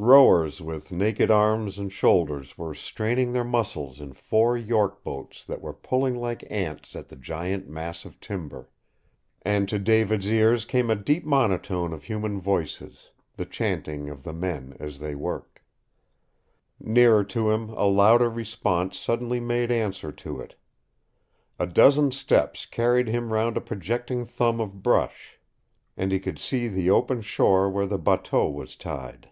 Rowers 0.00 0.60
with 0.60 0.92
naked 0.92 1.28
arms 1.28 1.76
and 1.76 1.92
shoulders 1.92 2.56
were 2.56 2.72
straining 2.72 3.32
their 3.32 3.42
muscles 3.42 4.00
in 4.00 4.12
four 4.12 4.56
York 4.56 5.02
boats 5.02 5.44
that 5.44 5.60
were 5.60 5.72
pulling 5.74 6.14
like 6.14 6.44
ants 6.48 6.94
at 6.94 7.08
the 7.08 7.16
giant 7.16 7.68
mass 7.68 8.04
of 8.04 8.20
timber. 8.20 8.70
And 9.42 9.68
to 9.68 9.76
David's 9.80 10.30
ears 10.30 10.64
came 10.64 10.88
a 10.88 10.94
deep 10.94 11.24
monotone 11.24 11.92
of 11.92 12.04
human 12.04 12.40
voices, 12.40 13.10
the 13.36 13.44
chanting 13.44 14.08
of 14.08 14.22
the 14.22 14.32
men 14.32 14.76
as 14.78 15.00
they 15.00 15.16
worked. 15.16 15.58
Nearer 16.78 17.24
to 17.24 17.50
him 17.50 17.70
a 17.70 17.86
louder 17.86 18.30
response 18.30 18.96
suddenly 18.96 19.40
made 19.40 19.72
answer 19.72 20.12
to 20.12 20.38
it. 20.38 20.54
A 21.58 21.66
dozen 21.66 22.12
steps 22.12 22.66
carried 22.66 23.08
him 23.08 23.32
round 23.32 23.56
a 23.56 23.60
projecting 23.60 24.24
thumb 24.26 24.60
of 24.60 24.80
brush, 24.80 25.40
and 25.96 26.12
he 26.12 26.20
could 26.20 26.38
see 26.38 26.68
the 26.68 26.88
open 26.88 27.20
shore 27.20 27.68
where 27.68 27.86
the 27.86 27.98
bateau 27.98 28.48
was 28.48 28.76
tied. 28.76 29.28